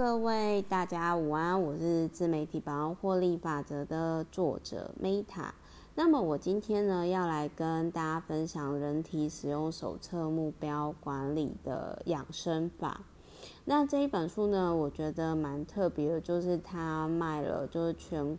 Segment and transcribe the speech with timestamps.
[0.00, 5.50] 各位大家午安，我是自媒体百万获利法则的作者 Meta。
[5.94, 13.02] 那么我今天呢要来跟大家分享人体使用手册目标管理的养生法。
[13.66, 18.38] 那这一本书呢，我觉得蛮特别的，就是它卖了就是全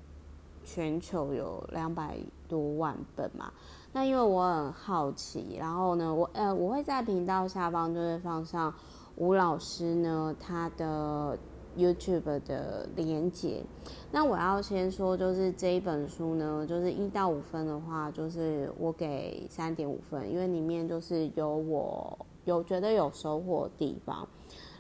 [0.64, 2.18] 全球有两百
[2.50, 3.54] 多万本嘛。
[3.94, 8.74] 那因为我很好奇，然后呢，我呃我会在频道下方就会放上。
[9.18, 11.38] 吴老师呢，他的
[11.78, 13.64] YouTube 的连接。
[14.12, 24.28] 那我要先说，就是这一本书呢，就是一到五分的话，就是我给三点五分，因为里面就是有我有觉得有收获的地方。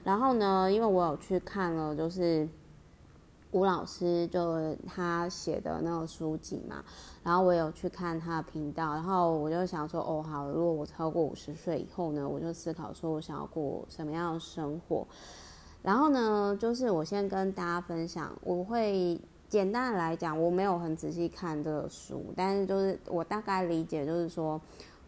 [0.03, 2.47] 然后呢，因为我有去看了，就是。
[3.53, 6.81] 吴老师就他写的那个书籍嘛，
[7.21, 15.05] 然后我有去看他的频道，然后我就想说，哦，好，如果我超过五十岁以后呢，我就思考说我想要过什么样的生活。
[15.83, 24.59] 然后呢，就是我先跟大家分享，我会简单的来讲，我没有很仔细看这个书，但是就是我大概理解，就是说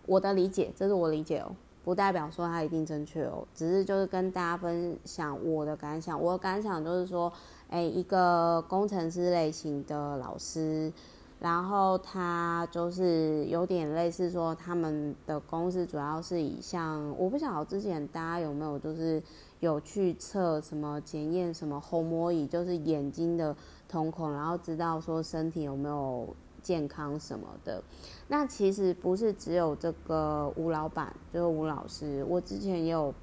[0.05, 7.31] 我的理解，这是我理解哦，不代表说它一定正确哦，只是就是跟大家分享我的感想，我的感想就是说。
[7.69, 10.93] 诶，一个工程师类型的老师，
[11.39, 19.19] 然后他就是有点类似说，他们的公司主要是以像，我不晓得之前大家有没有就是
[19.65, 23.55] 有去测什么检验什么虹膜仪，就是眼睛的
[23.87, 26.27] 瞳孔，然后知道说身体有没有
[26.61, 27.83] 健康什么的。
[28.27, 33.13] 那其实不是只有这个吴老板，就是吴老师，我之前也有。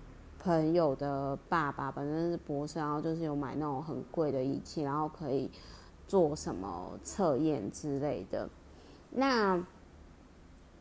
[0.43, 5.51] 朋友的爸爸本身是博士，然后就是有买那种很贵的仪器，然后可以
[6.09, 8.49] 做什么测验之类的。
[9.11, 9.63] 那，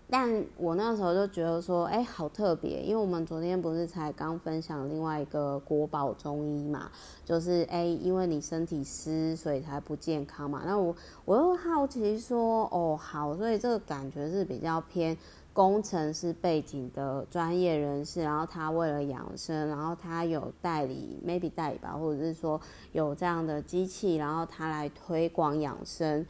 [0.09, 6.89] 但我那时候就觉得说，哎、好特别，因为我们昨天不是才刚分享另外一个国宝中医嘛，
[7.23, 10.63] 就是哎、因为你身体湿，所以才不健康嘛。
[10.65, 15.17] 那我我又好奇说，哦，好，所以这个感觉是比较偏。
[15.51, 22.61] 工程师背景的专业人士，然后他为了养生，然后他有代理，maybe 代理吧，或者是说
[22.93, 26.25] 有这样的机器，然后他来推广养生。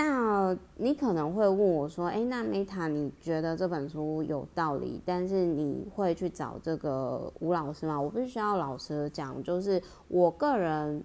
[0.00, 5.02] 那你可能会问我说：“诶，那 Meta，你觉得这本书有道理？
[5.04, 11.02] 但是你会去找这个吴老师吗？”我必须要老实讲，就是我个人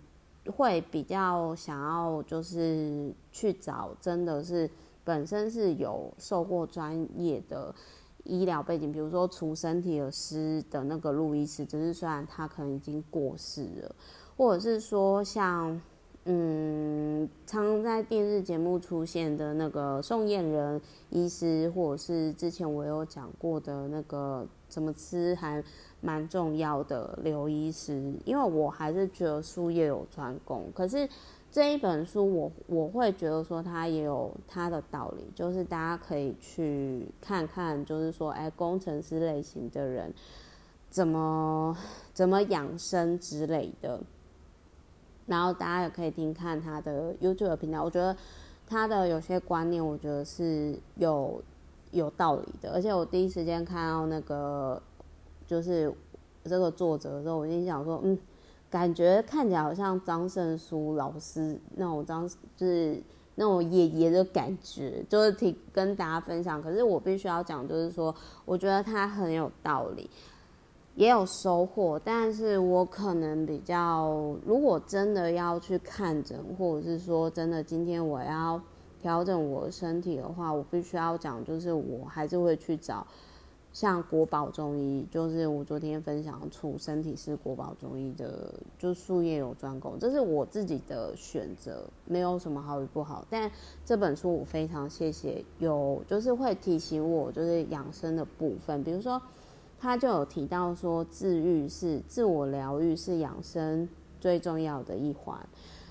[0.55, 4.69] 会比较想要，就是去找真的是。
[5.05, 7.75] 本身是有受过专业的
[8.23, 13.95] 医疗背景，比如说除身体而湿的那个路易斯，只是虽然他可能已经过世了，
[14.37, 15.77] 或者是说像
[16.25, 25.63] 嗯，常在电视节目出现的那个宋燕仁医师，或者是之前我有讲过的那个怎么吃还
[26.01, 31.07] 蛮重要的刘医师，因为我还是觉得术业有专攻，可是。
[31.53, 40.11] 这一本书我，我我会觉得说它也有它的道理，就是大家可以去看看，就是说，哎，工程师类型的人
[40.89, 41.77] 怎么
[42.11, 44.01] 怎么养生之类的，
[45.25, 48.15] 然后大家也可以听看他的 YouTube 频道，我觉得
[48.67, 51.41] 他的有些观念，我觉得是有
[51.91, 54.81] 有道理的，而且我第一时间看到那个
[55.45, 55.93] 就是
[56.43, 58.17] 这个作者的时候，我心想说，嗯。
[58.69, 62.99] 感觉看起来好像张胜书老师那种张，就是
[63.35, 66.59] 那种爷爷的感觉，就是挺跟大家分享。
[66.59, 70.09] 可是我必须要讲，就是说，我觉得他很有道理，
[70.95, 71.99] 也有收获。
[72.03, 78.61] 但是我可能比较，如果真的要去看诊，或者是说真的今天我要
[79.01, 83.05] 调整我身体的话，我必须要讲，就是我还是会去找。
[83.73, 93.25] 像国宝中医，就是我昨天分享出身体是国宝中医的，就术业有专攻，这是我自己的选择，没有什么好与不好。
[93.31, 93.49] 但
[93.83, 99.19] 这本书我非常谢谢，有就是会提醒我，就是养生的部分，比如说
[99.83, 103.87] 他就有提到说，自愈是自我疗愈是养生
[104.19, 105.37] 最重要的一环。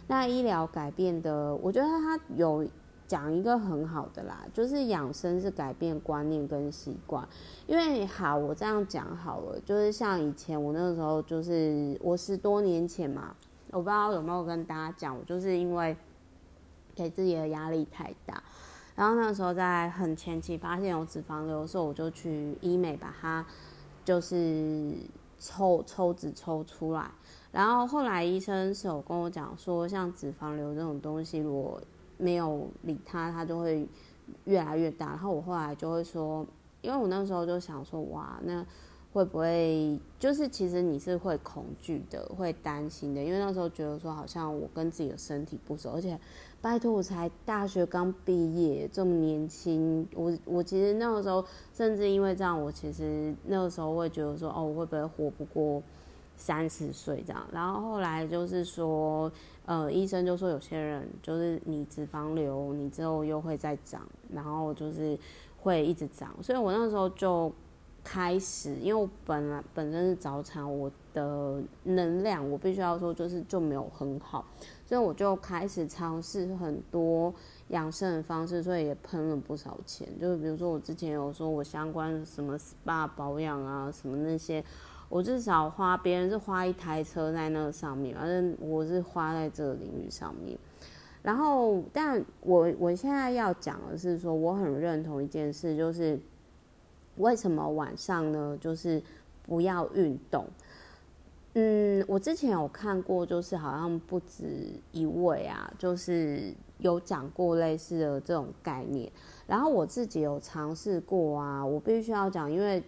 [0.09, 2.67] 那医疗改变的，我觉得他有。
[3.09, 7.29] 讲一个很好的啦，就是养生是改变观念跟习惯。
[7.67, 13.35] 因为好，我这样讲好了，就是像以前我那个时候，就是我十多年前嘛，
[13.71, 15.95] 我不知道有没有跟大家讲，我就是因为
[16.95, 18.43] 给自己的压力太大，
[18.95, 23.45] 然后那时候在很前期发现有脂肪瘤的时候，我就去医美把它
[24.05, 24.95] 就是
[25.39, 27.11] 抽抽脂抽出来，
[27.51, 31.81] 然后后来医生是有跟我讲说，像脂肪瘤这种东西，如果
[32.17, 33.87] 没有理他，他就会
[34.45, 35.07] 越来越大。
[35.07, 36.47] 然后我后来就会说，
[36.81, 38.65] 因为我那时候就想说，哇，那
[39.13, 46.19] 会不会就是其实你是会恐惧的，会担心的，因为那时候觉得说好像我跟自己的身体不熟，而且
[46.63, 51.45] 拜托我才大学刚毕业，这么年轻，我我其实那个时候
[51.75, 55.83] 甚至因为这样，我其实那个时候会觉得说哦，我会不会活不过
[56.37, 57.47] 三十岁这样？
[57.53, 59.31] 然后后来就是说，
[59.67, 64.01] 呃，医生就说有些人就是你脂肪瘤，你之后又会再长，
[64.33, 65.19] 然后就是
[65.61, 67.53] 会一直长，所以我那时候就。
[68.05, 74.45] 开始，因为我本来本身是早产，我的能量我必须要说就是就没有很好，
[74.85, 77.33] 所以我就开始尝试很多
[77.69, 80.09] 养生的方式，所以也喷了不少钱。
[80.21, 84.65] 就是比如说我之前有说我相关什么 SPA 保养啊，什么那些，
[85.09, 90.59] 我至少花别人是花一台车在那个上面，反正我是花在这个领域上面。
[91.23, 96.19] 然后，但我我现在要讲的是说，我很认同一件事，就是。
[97.17, 98.57] 为什么晚上呢？
[98.61, 99.03] 就是
[99.47, 100.47] 不要运动。
[101.55, 109.13] 嗯，我之前有看过，就是好像不止一位啊，就是有讲过类似的这种概念。
[109.47, 112.83] 然后我自己有尝试过啊，我必须要讲，因为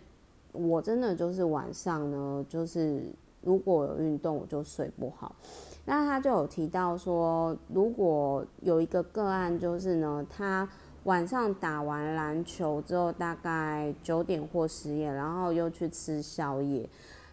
[0.53, 3.03] 我真的就是晚上呢，就是
[3.43, 5.37] 如果有运动，我就睡不好。
[5.85, 10.67] 那他就有提到说，如果有一个个案，就是呢，他。
[11.05, 16.89] 晚上打完篮球之后，大概九点或十点，然后又去吃宵夜，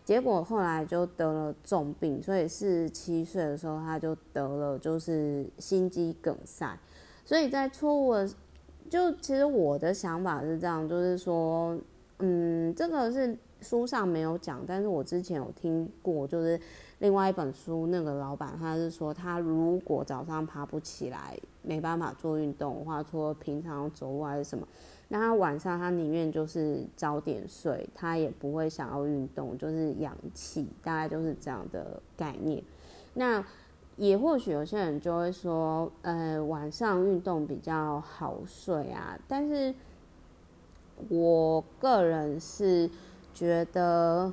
[0.05, 6.77] 结果后来就得了重病，所以四十七岁的时候他就得了就是心肌梗塞。
[7.25, 8.29] 所以在错误的，
[8.89, 11.77] 就其实我的想法是这样，就是说，
[12.19, 16.59] 嗯，这个是书上没有讲，但是我之前有听过，就是。
[17.01, 24.67] 另外一本书，那个老板他是说，他如果早上爬不起来，没办法做运动的话，除了平常走路还是什么，
[25.07, 32.63] 那他晚上他宁愿就是早点睡，他也不会想要运动，就是养气，大概就是这样的概念。
[33.15, 33.43] 那
[33.97, 39.73] 也或许有些人就会说，呃，晚上运动比较好睡啊，但是
[41.09, 42.87] 我个人是
[43.33, 44.31] 觉得。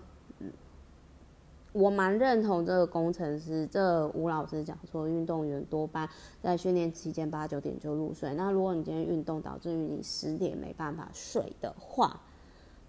[1.73, 6.09] 我蛮认同这个工程师，这、吴老师讲说，运动员多半
[6.43, 8.32] 在训练期间八九点就入睡。
[8.35, 12.20] 那如果你今天运动导致于你十点没办法睡的话，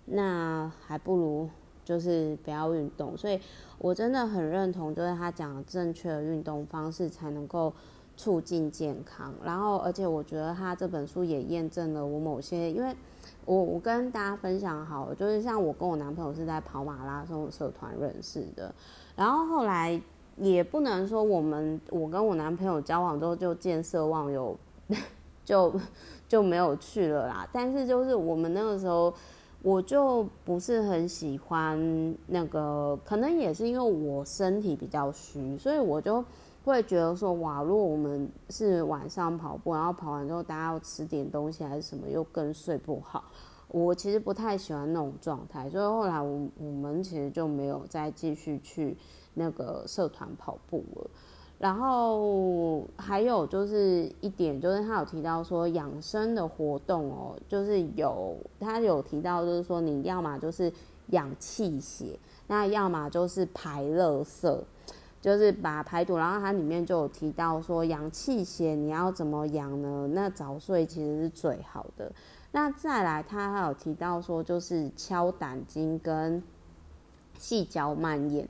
[0.06, 1.50] 那还不如
[1.84, 3.18] 就是不要运动。
[3.18, 3.40] 所以
[3.78, 7.74] 我真的很认同，就是他讲的正确的运动方式才能够
[8.16, 9.34] 促进健康。
[9.44, 12.96] 然后，而且我觉得他这本书也验证了我某些，因为。
[13.46, 18.74] 我我跟大家分享好，就是像我跟我男朋友是在跑马拉松社团认识的，
[19.16, 20.00] 然后后来
[20.38, 24.56] 也不能说我们我跟我男朋友交往之后就见色忘友，
[25.44, 25.74] 就
[26.28, 27.48] 就没有去了啦。
[27.52, 29.14] 但是就是我们那个时候，
[29.64, 36.24] 我就不是很喜欢那个，可能也是因为我身体比较虚，所以我就。
[36.64, 43.24] 会觉得说哇，如果我们是晚上跑步，然后跑完之后大家要吃点东西还是什么，又更睡不好。
[43.70, 48.98] 我其实不太喜欢那种状态，所以后来我我们其实就没有再继续去
[49.36, 51.10] 那个社团跑步了。
[51.60, 60.72] 然后还有就是一点，就是他有提到说养生的活动哦，就是有他有提到就是说你要么就是
[61.08, 62.18] 养气血，
[62.48, 64.64] 那要么就是排热色。
[65.22, 70.08] 就是把排毒，然后它里面就有提到说养气血你要怎么养呢？
[70.14, 72.10] 那早睡其实是最好的。
[72.52, 76.42] 那再来，他还有提到说就是敲胆经跟
[77.38, 78.48] 细嚼慢咽。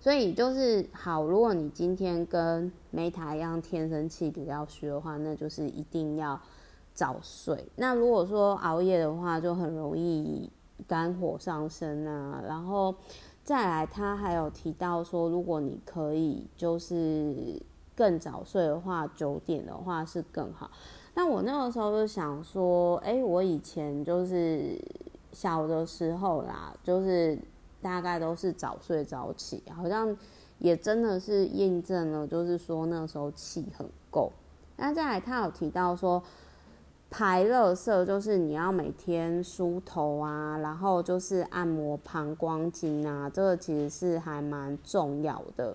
[0.00, 6.40] 所以就是好，如果你今天跟 Meta 一样天生气比较虚的话，那就是一定要
[6.94, 7.64] 早睡。
[7.76, 10.50] 那如果说熬夜的话，就很容易
[10.88, 12.92] 肝火上升啊，然后。
[13.48, 17.58] 再来，他还有提到说，如果你可以就是
[17.96, 20.70] 更早睡的话，九点的话是更好。
[21.14, 24.78] 那我那个时候就想说，哎，我以前就是
[25.32, 27.38] 小的时候啦，就是
[27.80, 30.14] 大概都是早睡早起，好像
[30.58, 34.30] 也真的是验证了，就是说那时候气很够。
[34.76, 36.22] 那再来，他有提到说。
[37.10, 45.74] 排垃圾就是你要每天梳头啊，然后就是按摩膀胱经啊，这个其实是还蛮重要的。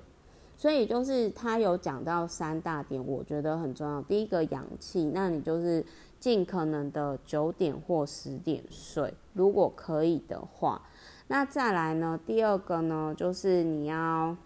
[0.55, 3.99] 所以就是他有讲到三大点，我觉得很重要。
[4.03, 5.83] 第一个养气，那你就是
[6.19, 10.81] 尽可能的九点或十点睡，如果可以的话。
[11.27, 14.37] 那再来呢，第二个呢，就是你要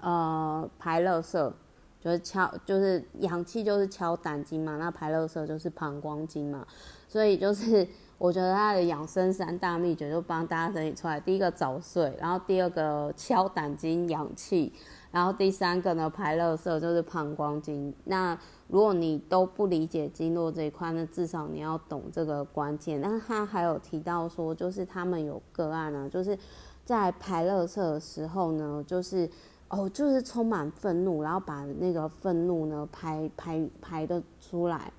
[0.00, 1.52] 呃排垃圾。
[2.00, 4.76] 就是敲，就是阳气，就是敲胆经嘛。
[4.76, 6.66] 那排垃圾就是膀胱经嘛。
[7.08, 7.86] 所以就是
[8.18, 11.18] 我觉得他的养生三大秘诀就帮大家整理出来。
[11.18, 14.72] 第一个早睡，然后第二个敲胆经养气，
[15.10, 17.94] 然后第三个呢排垃圾就是膀胱经。
[18.04, 23.00] 那如果你都不理解经络这一块，那至少你要懂这个关键。
[23.00, 26.38] 那他还有提到说，就是他们有个案、啊，就是
[26.84, 29.26] 在排垃圾的时候呢，就是
[29.68, 34.92] 哦，就是充满愤怒，然后把那个愤怒呢排排排的出来。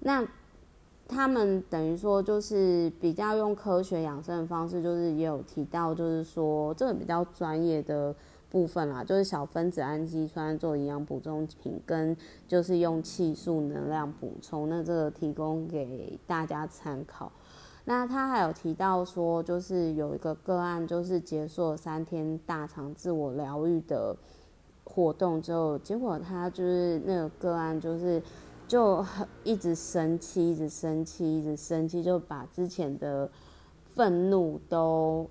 [0.00, 0.24] 那
[1.08, 8.14] 他们等于说就是比较用科学养生的方式，就是也有提到，就是说这个比较专业的
[8.50, 17.32] 部分啦，就是小分子氨基酸做营养补充品，跟就是用气素能量补充，那这个提供给大家参考。
[17.88, 24.14] 那他还有提到说，就是有一个个案，就是结束了三天大肠自我疗愈的
[24.84, 28.22] 活动之后，结果他就是那个个案就是。
[28.68, 33.26] 就很一直生气，一直生气，一直生气，就把之前的
[33.82, 35.26] 愤怒都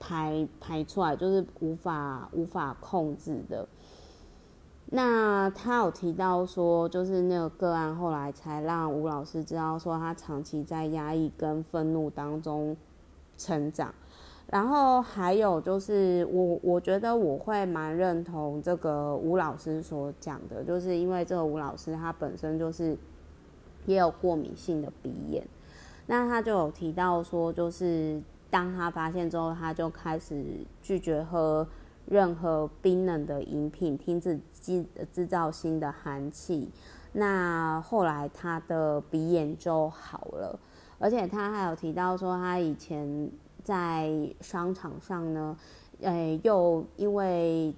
[0.00, 3.68] 排排出来，就是无法无法控制的。
[4.90, 12.76] 那他有提到说，就是那个个案后来才让吴老师知道，说他长期在压抑跟愤怒当中
[13.36, 13.92] 成长。
[14.48, 22.96] 然后还有就是我，我觉得我会蛮认同这个吴老师所讲的，就是因为这个吴老师他本身就是
[23.86, 25.44] 也有过敏性的鼻炎，
[26.06, 31.66] 那他就有提到说，就是当他发现之后，他就开始拒绝喝
[32.06, 36.70] 任何冰冷的饮品，停止制制造新的寒气。
[37.12, 40.58] 那后来他的鼻炎就好了，
[40.98, 43.30] 而且他还有提到说，他以前。
[43.66, 45.56] 在商场上呢，
[46.02, 47.74] 诶、又因为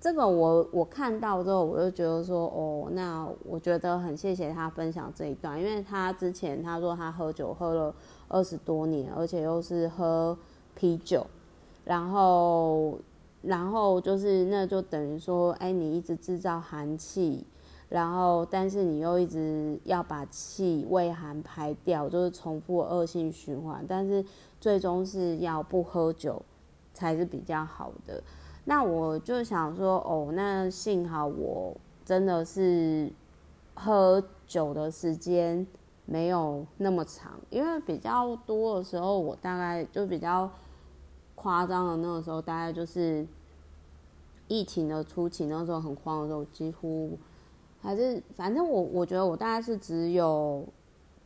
[0.00, 7.94] 这个我我看到之后，我就觉得说，哦，那我觉得很谢谢他分享这一段，因为他之前他说他喝酒喝了
[8.28, 10.34] 二十多年，而且又是喝
[10.74, 11.26] 啤酒，
[11.84, 12.98] 然后
[13.42, 17.46] 然后就是那就等于说，哎、你一直制造寒气。
[17.88, 23.84] 然后，但是你又一直要把气胃寒排掉，就是重复恶性循环。
[23.86, 24.24] 但是
[24.58, 26.40] 最终是要不喝酒
[26.94, 28.22] 才是比较好的。
[28.64, 33.12] 那我就想说，哦，那幸好我真的是
[33.74, 35.66] 喝酒的时间
[36.06, 40.50] 没有那么长，因为比较多的时候，我大概就比较
[41.42, 43.26] 夸张的那个时候，大概就是
[44.46, 47.18] 疫情的初期，那时候很慌的时候，几乎。
[47.80, 50.64] 还是反正我我觉得我大概是只有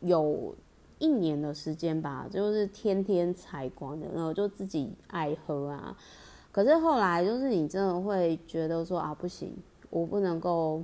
[0.01, 0.55] 有
[0.99, 5.95] 一年的时间吧，就是天天采光的，然后就自己爱喝啊。
[6.51, 9.55] 可是后来就是你真的会觉得说啊，不行，
[9.91, 10.83] 我不能够，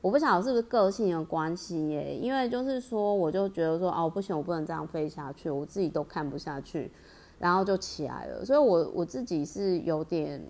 [0.00, 6.92] 我不晓得是不是个性的关系耶，因为就是说我就觉得说啊，不行，我不能这样飞下去，我自己都看不下去，
[7.38, 8.44] 然后就起来了。
[8.44, 10.42] 所以我我自己是有点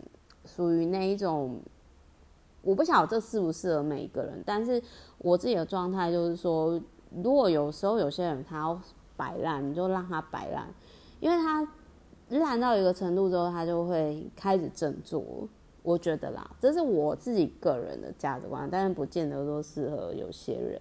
[0.45, 1.61] 属于那一种。
[2.61, 4.83] 我不晓得这适不适合每一个人，但是
[5.19, 6.79] 我自己的状态就是说，
[7.23, 8.79] 如果有时候有些人他要
[9.17, 10.67] 摆烂，你就让他摆烂，
[11.21, 11.67] 因为他
[12.29, 15.49] 烂到一个程度之后，他就会开始振作。
[15.83, 20.79] 我觉得啦，这是我自己个人的价值观，但是不见得说适合有些人。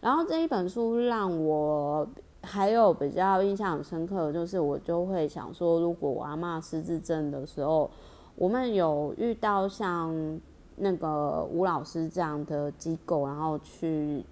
[0.00, 2.06] 然后这一本书让我
[2.42, 7.90] 还有比较印象很深刻的就是，我就会想说，如果我阿嬷失智症的时候，
[8.36, 10.40] 我们有遇到像。
[10.76, 14.24] 那个吴老师这样的机构，然后去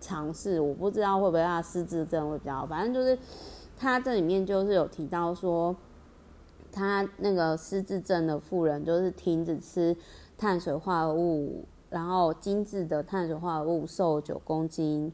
[0.00, 3.18] 尝试，我不知道会不会他失智症会比较，反正就是
[3.76, 5.74] 他这里面就是有提到说，
[6.70, 9.94] 他那个失智症的妇人就是停止吃
[10.38, 15.12] 碳水化合物，然后精致的碳水化合物瘦九公斤，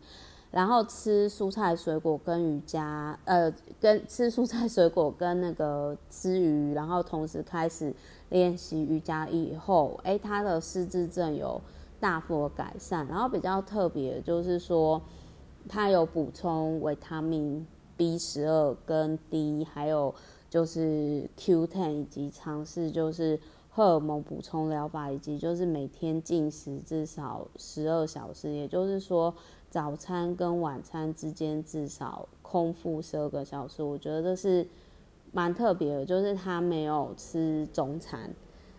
[0.50, 7.94] 然后吃蔬菜水果跟瑜伽，呃，跟吃蔬菜水果跟那个吃鱼，然后同时开始。
[8.30, 11.58] 练习瑜伽以后，诶，他的失智症有
[11.98, 13.06] 大幅的改善。
[13.06, 15.00] 然后比较特别的就是说，
[15.66, 20.14] 他有补充维他命 B 十二跟 D，还有
[20.50, 23.40] 就是 Q10，以及尝试就是
[23.70, 29.34] 荷尔蒙补充疗法，以及就是每天进食至少十二小时，也就是说
[29.70, 33.82] 早餐跟晚餐之间至少空腹十二个小时。
[33.82, 34.66] 我觉得这是。
[35.30, 38.34] 蛮特别的，就是他没有吃中餐，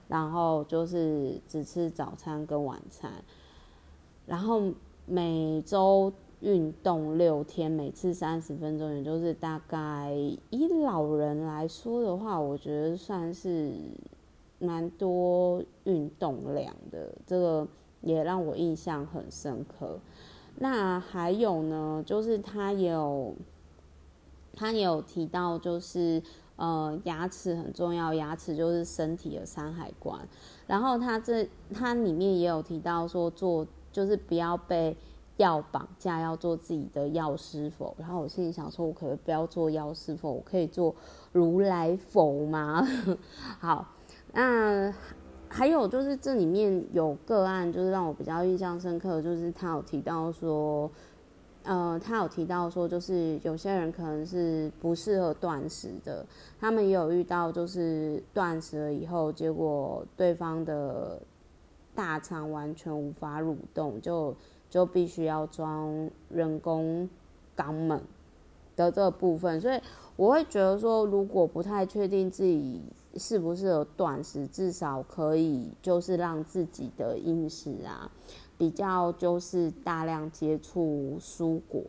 [0.08, 3.12] 然后就是只吃早餐跟晚餐，
[4.25, 4.60] 然后
[5.05, 10.12] 每周运动六天，每次三十分钟，也就是大概
[10.50, 13.72] 以老人来说的话，我觉得算是
[14.58, 17.67] 蛮多运动量的，这个
[18.01, 20.00] 也让我印象很深刻。
[20.59, 23.35] 那还有呢，就是他有。
[24.55, 26.21] 他也有提到，就是
[26.57, 30.19] 呃牙齿很重要，牙齿就是身体的山海关。
[30.67, 34.97] 然后他这他里面也有提到说做就是不要被
[35.37, 37.95] 药绑架，要做自己的药师佛。
[37.97, 40.93] 然后我心里想说，我可不可以不要做药师佛，我可以做
[41.31, 42.85] 如来佛吗？
[43.61, 43.93] 好，
[44.33, 44.93] 那。
[45.51, 50.89] 还有就是这里面有个案，就是让我比较印象深刻，就是他有提到说，
[51.63, 56.23] 呃，他有提到说，就是有些人可能是不适合断食的，
[56.59, 61.19] 他们也有遇到，就是断食了以后，结果对方的
[61.95, 64.35] 大肠完全无法蠕动，就
[64.69, 67.09] 就必须要装人工
[67.57, 67.99] 肛门
[68.75, 69.81] 的这个部分，所以
[70.15, 72.81] 我会觉得说，如果不太确定自己。
[73.15, 78.11] 适不适合断食，至少可以就是让自己的饮食啊，
[78.57, 81.81] 比较就是大量接触蔬果。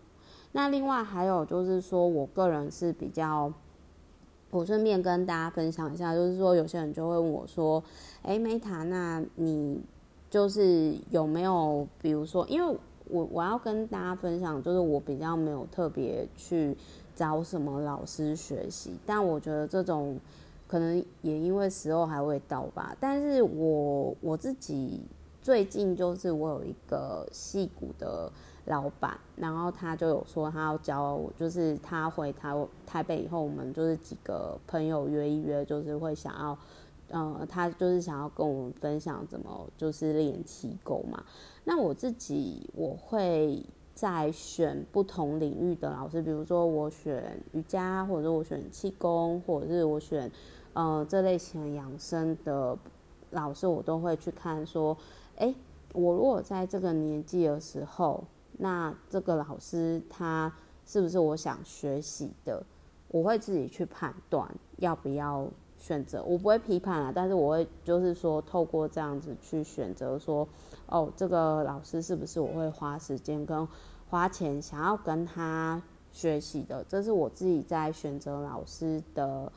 [0.53, 3.53] 那另外还有就是说，我个人是比较，
[4.51, 7.85] 我顺便跟大家分享一下，就是说有些人就会问我说，
[8.23, 9.79] 哎，Meta，那你
[10.31, 16.75] 就是有没有，比如说，因为我我要跟大家分享，就是我比较没有特别去
[17.15, 20.19] 找什么老师学习，但我觉得这种。
[20.71, 25.01] 可能也因为时候还未到吧，但是我我自己
[25.43, 28.31] 最近就是我有一个戏骨的
[28.67, 32.55] 老板，然后他就有说他要教我，就是他回台
[32.87, 36.59] 台北以后，我们就是几个朋友约一约，就是会想要，
[37.09, 41.25] 呃，他就是想要跟我们分享怎么就是练气功嘛。
[41.65, 43.61] 那我自己我会
[43.93, 50.31] 在选不同领域的老师，比如说我选瑜伽，或者我选气功，或者是我选。
[50.81, 52.75] 呃，这类型养生的
[53.33, 54.67] 老师，我都会去看。
[54.67, 54.97] 说，
[55.37, 55.55] 哎，
[55.93, 58.25] 我如果在这个年纪的时候，
[58.57, 60.51] 那这个老师他
[60.87, 62.65] 是不是我想学习的？
[63.09, 65.47] 我会自己去判断要不要
[65.77, 66.25] 选择。
[66.25, 70.49] 我不会批判啊，但是我会就是说，透过这样子去选择，说，
[70.87, 73.69] 哦，这个老师是不是我会花时间跟
[74.09, 76.83] 花钱想要跟他学习的？
[76.89, 79.53] 这是我自己在选择老师的。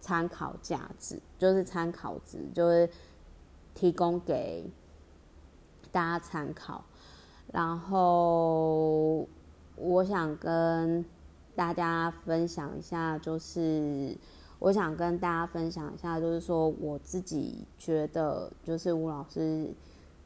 [0.00, 2.88] 参考价值就是参考值，就是
[3.74, 4.64] 提供给
[5.92, 6.84] 大家参考。
[7.52, 9.26] 然后
[9.76, 11.04] 我想跟
[11.54, 14.16] 大家分享一下，就是
[14.58, 19.68] 我想跟大家分享一下，就是说我自己觉得，就是吴老师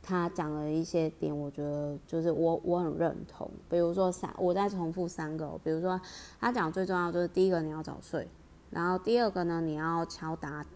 [0.02, 3.50] 他讲了一些点，我觉得就是我我很认同。
[3.70, 5.98] 比如说三，我再重复三个，比如说
[6.38, 8.28] 他讲最重要就是第一个你要早睡。
[8.74, 10.66] 然后第二个呢，你要敲打，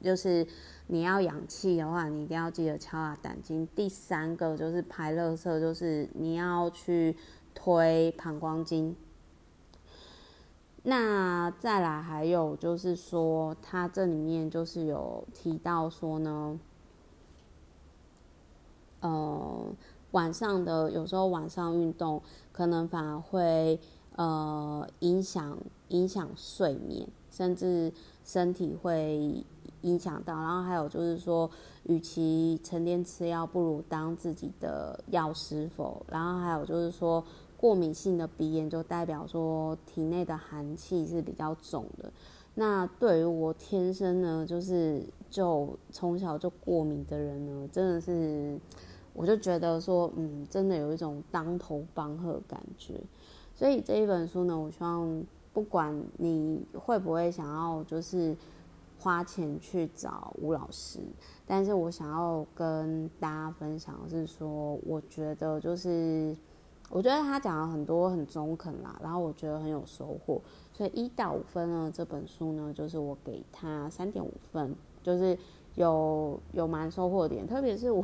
[0.00, 0.46] 就是
[0.86, 3.66] 你要养气的话，你一定要记得敲打胆经。
[3.74, 7.16] 第三个就是排热色，就是你要去
[7.52, 8.94] 推膀胱经。
[10.84, 16.60] 那再来还有就是说，它这里面就是有提到说呢，
[19.00, 19.74] 呃，
[20.12, 23.80] 晚上的有时候晚上运动可能反而会
[24.16, 27.08] 呃影响影响睡眠。
[27.34, 27.92] 甚至
[28.24, 29.44] 身体会
[29.80, 31.50] 影响到，然后还有就是说，
[31.82, 36.00] 与其成天吃药，不如当自己的药师佛。
[36.08, 37.22] 然后还有就是说，
[37.56, 42.12] 过敏性的鼻炎就代表说体内的寒气是比较重的。
[42.54, 48.56] 那对于我天生呢，就是就从小就过敏的人呢，真的是，
[49.12, 52.94] 我就觉得说，嗯，真的有一种当头棒喝感觉。
[53.56, 55.24] 所以这一本书呢，我希望。
[55.54, 58.36] 不管你会不会想要，就是
[58.98, 60.98] 花钱去找吴老师，
[61.46, 66.36] 但是我想要跟大家分享的是说，我觉得就是，
[66.90, 75.38] 我觉得他讲了很多很中肯啦，然后我觉得很有收获，所以一到五分呢，这本书呢，就是我给他三点五分，就是
[75.76, 78.02] 有有蛮收获点，特别是我，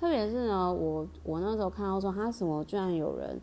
[0.00, 3.38] 特别是呢，我我那时候看到说他什么居然有人。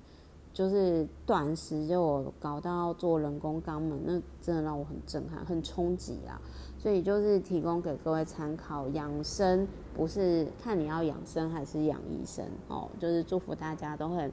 [0.56, 6.40] 就是短时，就我搞到做人工肛门，那真的让我很震撼，很冲击啊！
[6.80, 14.32] 所以就是提供给各位参考，养生不是看你要养生还是养医生哦，就是祝福大家都很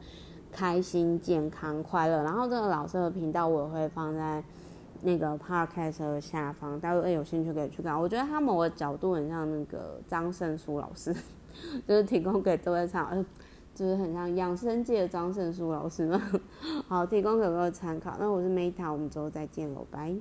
[0.53, 2.23] 开心、健康、快乐。
[2.23, 4.45] 然后这个老师的频道我也会放在
[5.01, 8.01] 那个 podcast 的下方，大家如果有兴趣可以去看。
[8.01, 11.13] 我觉得他某个角度很像那个张胜书老师，
[11.85, 13.29] 就是提供给各位参考。
[13.75, 16.21] 就是很像养生界的张胜书老师嘛，
[16.87, 18.17] 好，提供给各位参考。
[18.19, 20.15] 那我是 Meta，我们之后再见喽，拜。